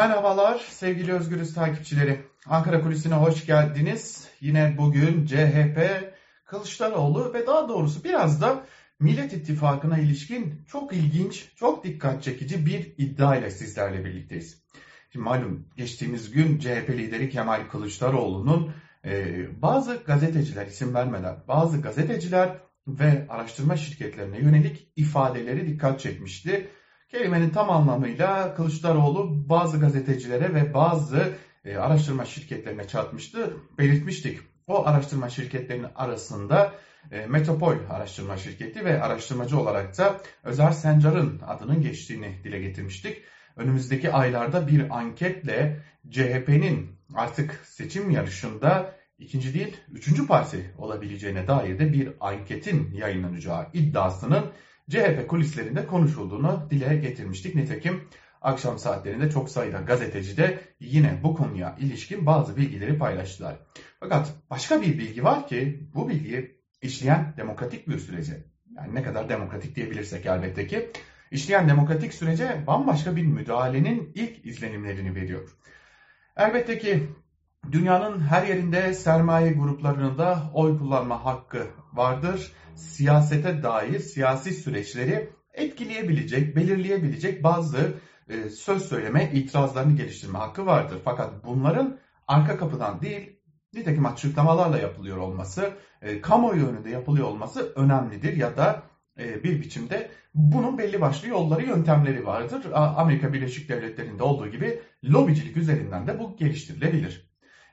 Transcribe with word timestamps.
Merhabalar 0.00 0.58
sevgili 0.58 1.12
Özgürüz 1.12 1.54
takipçileri. 1.54 2.20
Ankara 2.46 2.80
Kulisi'ne 2.82 3.14
hoş 3.14 3.46
geldiniz. 3.46 4.28
Yine 4.40 4.74
bugün 4.78 5.26
CHP, 5.26 5.78
Kılıçdaroğlu 6.44 7.34
ve 7.34 7.46
daha 7.46 7.68
doğrusu 7.68 8.04
biraz 8.04 8.40
da 8.40 8.64
Millet 9.00 9.32
İttifakı'na 9.32 9.98
ilişkin 9.98 10.64
çok 10.68 10.92
ilginç, 10.92 11.48
çok 11.56 11.84
dikkat 11.84 12.22
çekici 12.22 12.66
bir 12.66 12.94
iddia 12.98 13.36
ile 13.36 13.50
sizlerle 13.50 14.04
birlikteyiz. 14.04 14.62
Şimdi 15.12 15.24
malum 15.24 15.68
geçtiğimiz 15.76 16.30
gün 16.30 16.58
CHP 16.58 16.90
lideri 16.90 17.30
Kemal 17.30 17.68
Kılıçdaroğlu'nun 17.68 18.72
e, 19.04 19.62
bazı 19.62 19.96
gazeteciler 20.06 20.66
isim 20.66 20.94
vermeden 20.94 21.36
bazı 21.48 21.80
gazeteciler 21.80 22.60
ve 22.88 23.26
araştırma 23.28 23.76
şirketlerine 23.76 24.38
yönelik 24.38 24.92
ifadeleri 24.96 25.66
dikkat 25.66 26.00
çekmişti. 26.00 26.68
Kelimenin 27.10 27.50
tam 27.50 27.70
anlamıyla 27.70 28.54
Kılıçdaroğlu 28.54 29.48
bazı 29.48 29.80
gazetecilere 29.80 30.54
ve 30.54 30.74
bazı 30.74 31.32
e, 31.64 31.76
araştırma 31.76 32.24
şirketlerine 32.24 32.86
çarpmıştı. 32.86 33.56
Belirtmiştik. 33.78 34.40
O 34.66 34.86
araştırma 34.86 35.28
şirketlerinin 35.28 35.88
arasında 35.94 36.72
e, 37.10 37.26
Metropol 37.26 37.74
araştırma 37.90 38.36
şirketi 38.36 38.84
ve 38.84 39.02
araştırmacı 39.02 39.60
olarak 39.60 39.98
da 39.98 40.20
Özer 40.44 40.70
Sencar'ın 40.70 41.40
adının 41.46 41.82
geçtiğini 41.82 42.44
dile 42.44 42.60
getirmiştik. 42.60 43.22
Önümüzdeki 43.56 44.12
aylarda 44.12 44.68
bir 44.68 44.98
anketle 44.98 45.80
CHP'nin 46.10 46.90
artık 47.14 47.60
seçim 47.64 48.10
yarışında 48.10 48.94
ikinci 49.18 49.54
değil 49.54 49.76
üçüncü 49.92 50.26
parti 50.26 50.74
olabileceğine 50.78 51.46
dair 51.46 51.78
de 51.78 51.92
bir 51.92 52.12
anketin 52.20 52.90
yayınlanacağı 52.94 53.66
iddiasının 53.72 54.44
CHP 54.90 55.28
kulislerinde 55.28 55.86
konuşulduğunu 55.86 56.66
dile 56.70 56.96
getirmiştik. 56.96 57.54
Nitekim 57.54 58.00
akşam 58.40 58.78
saatlerinde 58.78 59.30
çok 59.30 59.50
sayıda 59.50 59.78
gazeteci 59.78 60.36
de 60.36 60.60
yine 60.80 61.20
bu 61.22 61.34
konuya 61.34 61.76
ilişkin 61.78 62.26
bazı 62.26 62.56
bilgileri 62.56 62.98
paylaştılar. 62.98 63.56
Fakat 64.00 64.34
başka 64.50 64.82
bir 64.82 64.98
bilgi 64.98 65.24
var 65.24 65.46
ki 65.46 65.88
bu 65.94 66.08
bilgiyi 66.08 66.60
işleyen 66.82 67.34
demokratik 67.36 67.88
bir 67.88 67.98
sürece, 67.98 68.44
yani 68.76 68.94
ne 68.94 69.02
kadar 69.02 69.28
demokratik 69.28 69.76
diyebilirsek 69.76 70.26
elbette 70.26 70.66
ki, 70.66 70.90
işleyen 71.30 71.68
demokratik 71.68 72.14
sürece 72.14 72.64
bambaşka 72.66 73.16
bir 73.16 73.22
müdahalenin 73.22 74.12
ilk 74.14 74.46
izlenimlerini 74.46 75.14
veriyor. 75.14 75.56
Elbette 76.36 76.78
ki 76.78 77.08
dünyanın 77.72 78.20
her 78.20 78.46
yerinde 78.46 78.94
sermaye 78.94 79.52
gruplarının 79.52 80.18
da 80.18 80.50
oy 80.54 80.78
kullanma 80.78 81.24
hakkı 81.24 81.66
vardır 81.92 82.52
siyasete 82.76 83.62
dair 83.62 83.98
siyasi 83.98 84.54
süreçleri 84.54 85.30
etkileyebilecek, 85.54 86.56
belirleyebilecek 86.56 87.44
bazı 87.44 87.94
e, 88.28 88.50
söz 88.50 88.82
söyleme, 88.88 89.30
itirazlarını 89.32 89.96
geliştirme 89.96 90.38
hakkı 90.38 90.66
vardır. 90.66 90.98
Fakat 91.04 91.44
bunların 91.44 91.98
arka 92.28 92.58
kapıdan 92.58 93.00
değil, 93.00 93.36
nitekim 93.74 94.06
açıklamalarla 94.06 94.78
yapılıyor 94.78 95.16
olması, 95.16 95.72
e, 96.02 96.20
kamuoyu 96.20 96.66
önünde 96.66 96.90
yapılıyor 96.90 97.26
olması 97.26 97.72
önemlidir 97.74 98.36
ya 98.36 98.56
da 98.56 98.82
e, 99.18 99.44
bir 99.44 99.60
biçimde 99.60 100.10
bunun 100.34 100.78
belli 100.78 101.00
başlı 101.00 101.28
yolları, 101.28 101.66
yöntemleri 101.66 102.26
vardır. 102.26 102.66
Amerika 102.74 103.32
Birleşik 103.32 103.68
Devletleri'nde 103.68 104.22
olduğu 104.22 104.48
gibi 104.48 104.80
lobicilik 105.04 105.56
üzerinden 105.56 106.06
de 106.06 106.18
bu 106.18 106.36
geliştirilebilir. 106.36 107.29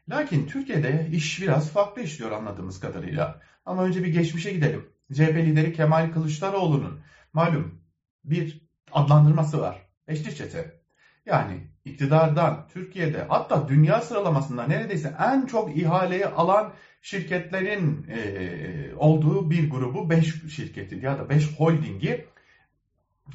Lakin 0.10 0.48
Türkiye'de 0.48 1.10
iş 1.12 1.42
biraz 1.42 1.72
farklı 1.72 2.02
işliyor 2.02 2.32
anladığımız 2.32 2.80
kadarıyla. 2.80 3.42
Ama 3.66 3.84
önce 3.84 4.04
bir 4.04 4.08
geçmişe 4.08 4.52
gidelim. 4.52 4.90
CHP 5.14 5.36
lideri 5.36 5.74
Kemal 5.74 6.12
Kılıçdaroğlu'nun 6.12 7.00
malum 7.34 7.82
bir 8.24 8.68
adlandırması 8.92 9.62
var. 9.62 9.88
Beşli 10.08 10.36
çete. 10.36 10.82
Yani 11.26 11.68
iktidardan 11.86 12.68
Türkiye'de 12.74 13.26
hatta 13.30 13.68
dünya 13.68 14.02
sıralamasında 14.02 14.68
neredeyse 14.68 15.16
en 15.20 15.46
çok 15.46 15.78
ihaleyi 15.78 16.26
alan 16.26 16.74
şirketlerin 17.02 18.08
e, 18.10 18.96
olduğu 18.96 19.52
bir 19.52 19.70
grubu 19.70 20.10
5 20.10 20.54
şirketi 20.56 20.96
ya 20.96 21.20
da 21.20 21.30
5 21.30 21.58
holdingi 21.58 22.28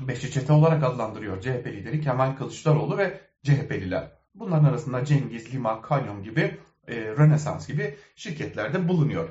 Beşli 0.01 0.31
çete 0.31 0.53
olarak 0.53 0.85
adlandırıyor 0.85 1.41
CHP 1.41 1.67
lideri 1.67 2.01
Kemal 2.01 2.37
Kılıçdaroğlu 2.37 2.99
ve 2.99 3.21
CHP'liler. 3.43 4.22
Bunların 4.35 4.65
arasında 4.65 5.05
Cengiz, 5.05 5.55
Lima, 5.55 5.83
Kalyon 5.83 6.23
gibi, 6.23 6.59
e, 6.89 6.95
Rönesans 6.97 7.69
gibi 7.69 7.95
şirketlerde 8.17 8.89
bulunuyor. 8.89 9.29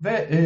Ve 0.00 0.28
e, 0.30 0.38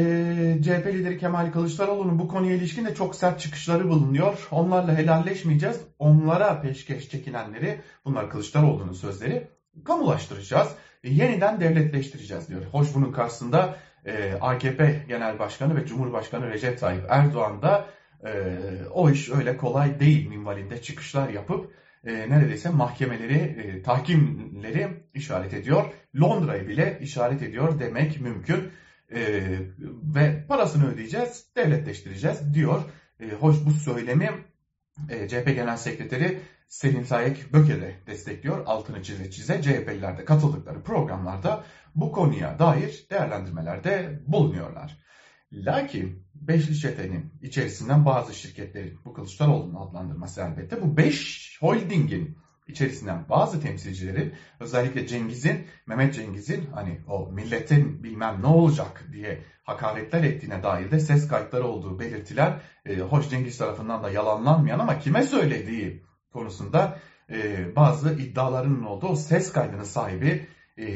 CHP 0.63 0.87
lideri 0.87 1.19
Kemal 1.19 1.53
Kılıçdaroğlu'nun 1.53 2.19
bu 2.19 2.29
konuya 2.29 2.57
ilişkin 2.57 2.87
de 2.87 2.95
çok 2.95 3.15
sert 3.15 3.41
çıkışları 3.41 3.89
bulunuyor. 3.89 4.49
Onlarla 4.51 4.99
helalleşmeyeceğiz. 4.99 5.81
Onlara 5.99 6.61
peşkeş 6.61 7.09
çekilenleri, 7.09 7.81
bunlar 8.05 8.31
Kılıçdaroğlu'nun 8.31 8.93
sözleri, 8.93 9.49
kamulaştıracağız. 9.85 10.69
E, 11.05 11.11
yeniden 11.11 11.61
devletleştireceğiz 11.61 12.49
diyor. 12.49 12.63
Hoş 12.73 12.95
bunun 12.95 13.13
karşısında 13.13 13.77
e, 14.07 14.33
AKP 14.41 15.05
Genel 15.09 15.39
Başkanı 15.39 15.77
ve 15.77 15.87
Cumhurbaşkanı 15.87 16.51
Recep 16.51 16.81
Tayyip 16.81 17.05
Erdoğan 17.09 17.63
da 17.63 17.87
e, 18.25 18.59
o 18.91 19.11
iş 19.11 19.31
öyle 19.31 19.57
kolay 19.57 20.01
değil 20.01 20.29
minvalinde 20.29 20.83
çıkışlar 20.83 21.29
yapıp 21.29 21.75
e, 22.05 22.31
neredeyse 22.31 22.71
mahkemeleri, 22.71 23.35
e, 23.35 23.83
tahkimleri 23.83 24.89
işaret 25.15 25.55
ediyor. 25.55 25.85
Londra'yı 26.21 26.69
bile 26.69 26.99
işaret 27.03 27.43
ediyor 27.43 27.81
demek 27.81 28.21
mümkün 28.21 28.71
e, 29.15 29.21
ve 30.15 30.47
parasını 30.49 30.93
ödeyeceğiz, 30.93 31.47
devletleştireceğiz 31.57 32.55
diyor. 32.55 32.83
E, 33.21 33.31
hoş 33.31 33.57
bu 33.67 33.71
söylemi 33.71 34.31
e, 35.09 35.29
CHP 35.29 35.47
Genel 35.47 35.77
Sekreteri 35.77 36.41
Selim 36.69 37.05
Sayek 37.05 37.53
Böke 37.53 37.81
de 37.81 37.95
destekliyor. 38.07 38.67
Altını 38.67 39.03
çize 39.03 39.31
çize 39.31 39.63
CHP'liler 39.63 40.25
katıldıkları 40.25 40.83
programlarda 40.83 41.65
bu 41.95 42.13
konuya 42.13 42.59
dair 42.59 43.07
değerlendirmelerde 43.11 44.21
bulunuyorlar. 44.27 44.99
Lakin 45.53 46.23
Beşli 46.35 46.79
Çete'nin 46.79 47.33
içerisinden 47.43 48.05
bazı 48.05 48.35
şirketlerin 48.35 48.99
bu 49.05 49.13
Kılıçdaroğlu'nun 49.13 49.75
adlandırması 49.75 50.41
elbette 50.41 50.83
bu 50.83 50.97
5 50.97 51.59
holdingin 51.61 52.39
içerisinden 52.69 53.29
bazı 53.29 53.61
temsilcilerin 53.61 54.35
özellikle 54.61 55.07
Cengiz'in, 55.07 55.67
Mehmet 55.87 56.15
Cengiz'in 56.15 56.67
hani 56.75 57.01
o 57.09 57.33
milletin 57.33 58.03
bilmem 58.03 58.43
ne 58.43 58.47
olacak 58.47 59.05
diye 59.13 59.43
hakaretler 59.63 60.25
ettiğine 60.25 60.63
dair 60.63 60.91
de 60.91 61.01
ses 61.01 61.29
kayıtları 61.29 61.65
olduğu 61.65 61.99
belirtiler 61.99 62.61
e, 62.87 62.99
hoş 62.99 63.31
Cengiz 63.31 63.59
tarafından 63.59 64.03
da 64.03 64.11
yalanlanmayan 64.11 64.79
ama 64.79 64.99
kime 64.99 65.23
söylediği 65.23 66.05
konusunda 66.33 66.99
e, 67.31 67.67
bazı 67.77 68.13
iddialarının 68.13 68.83
olduğu 68.83 69.17
ses 69.17 69.53
kaydının 69.53 69.85
sahibi 69.85 70.47
e, 70.77 70.87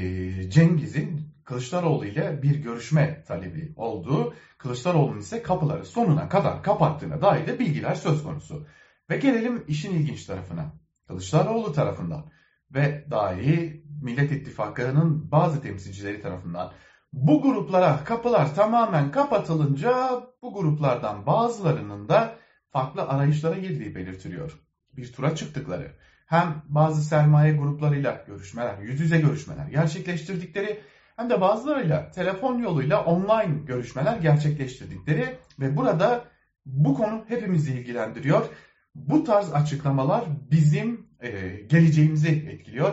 Cengiz'in 0.51 1.24
Kılıçdaroğlu 1.45 2.07
ile 2.07 2.43
bir 2.43 2.57
görüşme 2.57 3.25
talebi 3.29 3.73
olduğu, 3.77 4.35
Kılıçdaroğlu'nun 4.59 5.19
ise 5.19 5.43
kapıları 5.43 5.85
sonuna 5.85 6.29
kadar 6.29 6.63
kapattığına 6.63 7.23
dair 7.23 7.47
de 7.47 7.59
bilgiler 7.59 7.95
söz 7.95 8.23
konusu. 8.23 8.67
Ve 9.11 9.17
gelelim 9.17 9.65
işin 9.69 9.95
ilginç 9.95 10.27
tarafına. 10.27 10.73
Kılıçdaroğlu 11.09 11.73
tarafından 11.73 12.31
ve 12.75 13.07
dahi 13.11 13.85
Millet 14.03 14.33
İttifakı'nın 14.33 15.31
bazı 15.31 15.63
temsilcileri 15.63 16.23
tarafından 16.23 16.73
bu 17.13 17.43
gruplara 17.43 18.05
kapılar 18.05 18.55
tamamen 18.55 19.11
kapatılınca 19.11 20.23
bu 20.43 20.55
gruplardan 20.55 21.27
bazılarının 21.27 22.09
da 22.09 22.37
farklı 22.71 23.03
arayışlara 23.09 23.59
girdiği 23.59 23.95
belirtiliyor. 23.95 24.61
Bir 24.97 25.13
tura 25.13 25.35
çıktıkları, 25.35 25.97
hem 26.27 26.63
bazı 26.69 27.03
sermaye 27.03 27.57
gruplarıyla 27.57 28.25
görüşmeler, 28.27 28.79
yüz 28.79 29.01
yüze 29.01 29.21
görüşmeler 29.21 29.67
gerçekleştirdikleri 29.67 30.81
hem 31.17 31.31
de 31.31 31.41
bazılarıyla 31.41 32.11
telefon 32.11 32.59
yoluyla 32.59 33.05
online 33.05 33.65
görüşmeler 33.67 34.17
gerçekleştirdikleri 34.17 35.39
ve 35.61 35.77
burada 35.77 36.25
bu 36.67 36.95
konu 36.95 37.25
hepimizi 37.29 37.73
ilgilendiriyor. 37.73 38.47
Bu 38.95 39.25
tarz 39.25 39.53
açıklamalar 39.53 40.25
bizim 40.51 41.07
e, 41.21 41.31
geleceğimizi 41.67 42.29
etkiliyor. 42.29 42.93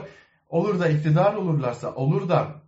Olur 0.50 0.80
da 0.80 0.90
iktidar 0.90 1.34
olurlarsa, 1.34 1.96
olur 1.96 2.30
da 2.30 2.62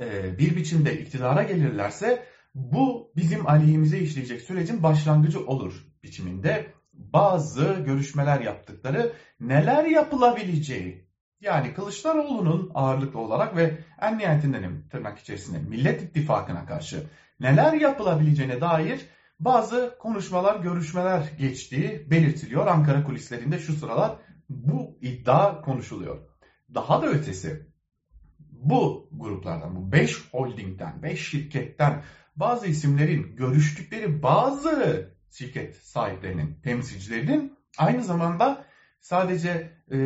e, 0.00 0.38
bir 0.38 0.56
biçimde 0.56 1.00
iktidara 1.00 1.42
gelirlerse 1.42 2.26
bu 2.54 3.12
bizim 3.16 3.46
aleyhimize 3.46 3.98
işleyecek 3.98 4.40
sürecin 4.40 4.82
başlangıcı 4.82 5.46
olur 5.46 5.86
biçiminde 6.02 6.66
bazı 6.92 7.64
görüşmeler 7.86 8.40
yaptıkları, 8.40 9.12
neler 9.40 9.84
yapılabileceği 9.84 11.11
yani 11.42 11.74
Kılıçdaroğlu'nun 11.74 12.70
ağırlıklı 12.74 13.20
olarak 13.20 13.56
ve 13.56 13.78
en 14.00 14.18
nihayetinden 14.18 14.82
tırnak 14.90 15.18
içerisinde 15.18 15.58
Millet 15.58 16.02
İttifakı'na 16.02 16.66
karşı 16.66 17.06
neler 17.40 17.72
yapılabileceğine 17.72 18.60
dair 18.60 19.00
bazı 19.40 19.96
konuşmalar, 19.98 20.60
görüşmeler 20.60 21.22
geçtiği 21.38 22.10
belirtiliyor. 22.10 22.66
Ankara 22.66 23.04
kulislerinde 23.04 23.58
şu 23.58 23.72
sıralar 23.72 24.16
bu 24.48 24.98
iddia 25.00 25.60
konuşuluyor. 25.60 26.18
Daha 26.74 27.02
da 27.02 27.06
ötesi 27.06 27.66
bu 28.50 29.08
gruplardan, 29.12 29.76
bu 29.76 29.92
5 29.92 30.32
holdingden, 30.32 31.02
5 31.02 31.30
şirketten 31.30 32.02
bazı 32.36 32.66
isimlerin 32.66 33.36
görüştükleri 33.36 34.22
bazı 34.22 35.08
şirket 35.30 35.76
sahiplerinin, 35.76 36.60
temsilcilerinin 36.62 37.58
aynı 37.78 38.04
zamanda 38.04 38.64
sadece 39.02 39.70
e, 39.90 39.98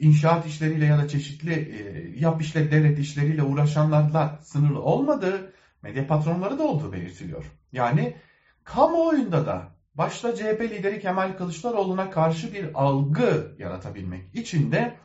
inşaat 0.00 0.46
işleriyle 0.46 0.84
ya 0.86 0.98
da 0.98 1.08
çeşitli 1.08 1.52
e, 1.52 2.20
yap 2.20 2.42
işle 2.42 2.70
devlet 2.70 2.98
işleriyle 2.98 3.42
uğraşanlarla 3.42 4.38
sınırlı 4.42 4.82
olmadığı, 4.82 5.52
medya 5.82 6.06
patronları 6.06 6.58
da 6.58 6.62
olduğu 6.62 6.92
belirtiliyor. 6.92 7.44
Yani 7.72 8.16
kamuoyunda 8.64 9.46
da 9.46 9.76
başta 9.94 10.34
CHP 10.34 10.60
lideri 10.60 11.00
Kemal 11.00 11.36
Kılıçdaroğlu'na 11.36 12.10
karşı 12.10 12.54
bir 12.54 12.70
algı 12.74 13.56
yaratabilmek 13.58 14.34
için 14.34 14.72
de 14.72 14.96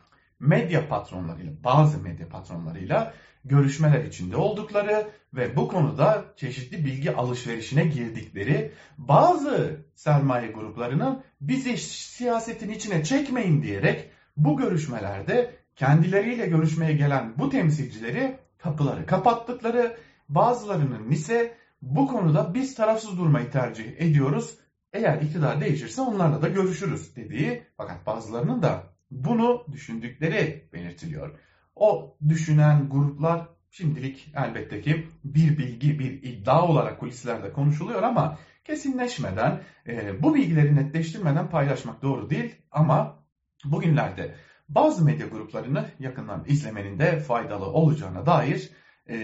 medya 0.42 0.88
patronlarıyla, 0.88 1.52
bazı 1.64 1.98
medya 1.98 2.28
patronlarıyla 2.28 3.14
görüşmeler 3.44 4.04
içinde 4.04 4.36
oldukları 4.36 5.06
ve 5.34 5.56
bu 5.56 5.68
konuda 5.68 6.24
çeşitli 6.36 6.84
bilgi 6.84 7.16
alışverişine 7.16 7.84
girdikleri 7.84 8.72
bazı 8.98 9.84
sermaye 9.94 10.52
gruplarının 10.52 11.22
bizi 11.40 11.78
siyasetin 11.78 12.70
içine 12.70 13.04
çekmeyin 13.04 13.62
diyerek 13.62 14.10
bu 14.36 14.56
görüşmelerde 14.56 15.54
kendileriyle 15.76 16.46
görüşmeye 16.46 16.92
gelen 16.92 17.32
bu 17.38 17.50
temsilcileri 17.50 18.36
kapıları 18.58 19.06
kapattıkları, 19.06 19.96
bazılarının 20.28 21.10
ise 21.10 21.54
bu 21.82 22.08
konuda 22.08 22.54
biz 22.54 22.74
tarafsız 22.74 23.18
durmayı 23.18 23.50
tercih 23.50 24.00
ediyoruz. 24.00 24.54
Eğer 24.92 25.22
iktidar 25.22 25.60
değişirse 25.60 26.00
onlarla 26.00 26.42
da 26.42 26.48
görüşürüz 26.48 27.16
dediği 27.16 27.62
fakat 27.76 28.06
bazılarının 28.06 28.62
da 28.62 28.91
bunu 29.12 29.66
düşündükleri 29.72 30.68
belirtiliyor. 30.72 31.38
O 31.74 32.16
düşünen 32.28 32.88
gruplar 32.88 33.48
şimdilik 33.70 34.32
elbette 34.36 34.80
ki 34.80 35.06
bir 35.24 35.58
bilgi, 35.58 35.98
bir 35.98 36.22
iddia 36.22 36.68
olarak 36.68 37.00
kulislerde 37.00 37.52
konuşuluyor 37.52 38.02
ama 38.02 38.38
kesinleşmeden, 38.64 39.60
e, 39.86 40.22
bu 40.22 40.34
bilgileri 40.34 40.76
netleştirmeden 40.76 41.50
paylaşmak 41.50 42.02
doğru 42.02 42.30
değil 42.30 42.54
ama 42.70 43.24
bugünlerde 43.64 44.34
bazı 44.68 45.04
medya 45.04 45.26
gruplarını 45.26 45.86
yakından 45.98 46.44
izlemenin 46.46 46.98
de 46.98 47.20
faydalı 47.20 47.66
olacağına 47.66 48.26
dair 48.26 48.70
e, 49.08 49.14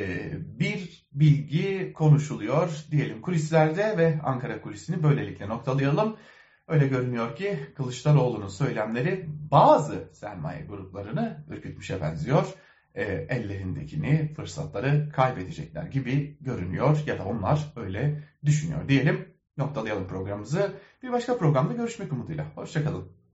bir 0.58 1.06
bilgi 1.12 1.92
konuşuluyor 1.92 2.84
diyelim 2.90 3.20
kulislerde 3.20 3.98
ve 3.98 4.20
Ankara 4.24 4.60
kulisini 4.60 5.02
böylelikle 5.02 5.48
noktalayalım. 5.48 6.16
Öyle 6.68 6.86
görünüyor 6.86 7.36
ki 7.36 7.58
Kılıçdaroğlu'nun 7.76 8.48
söylemleri 8.48 9.24
bazı 9.50 10.08
sermaye 10.12 10.62
gruplarını 10.62 11.44
ürkütmüşe 11.48 12.00
benziyor. 12.00 12.54
E, 12.94 13.02
ellerindekini, 13.04 14.32
fırsatları 14.34 15.08
kaybedecekler 15.12 15.82
gibi 15.82 16.36
görünüyor 16.40 16.98
ya 17.06 17.18
da 17.18 17.24
onlar 17.24 17.72
öyle 17.76 18.22
düşünüyor 18.44 18.88
diyelim. 18.88 19.34
Noktalayalım 19.56 20.08
programımızı. 20.08 20.72
Bir 21.02 21.12
başka 21.12 21.38
programda 21.38 21.72
görüşmek 21.72 22.12
umuduyla. 22.12 22.46
Hoşçakalın. 22.54 23.17